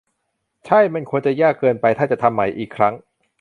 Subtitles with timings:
[0.65, 2.93] ใช่ มันควรจะยากเกินไปถ้าจะทำใหม่อีกครั้ง